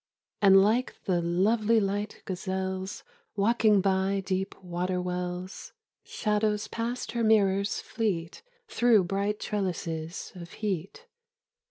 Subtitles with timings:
[0.41, 3.03] And like the lovely light gazelles
[3.35, 11.05] Walking by deep water wells, Shadows past her mirrors fleet Through bright treUises of heat.